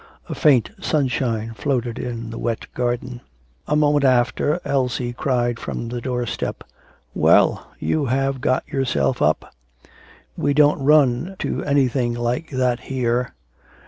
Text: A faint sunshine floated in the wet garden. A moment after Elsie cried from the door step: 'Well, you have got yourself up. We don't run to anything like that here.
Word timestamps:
A 0.27 0.33
faint 0.33 0.71
sunshine 0.79 1.53
floated 1.53 1.99
in 1.99 2.31
the 2.31 2.39
wet 2.39 2.65
garden. 2.73 3.21
A 3.67 3.75
moment 3.75 4.03
after 4.03 4.59
Elsie 4.65 5.13
cried 5.13 5.59
from 5.59 5.89
the 5.89 6.01
door 6.01 6.25
step: 6.25 6.63
'Well, 7.13 7.67
you 7.77 8.05
have 8.07 8.41
got 8.41 8.67
yourself 8.67 9.21
up. 9.21 9.53
We 10.35 10.55
don't 10.55 10.83
run 10.83 11.35
to 11.37 11.63
anything 11.65 12.15
like 12.15 12.49
that 12.49 12.79
here. 12.79 13.35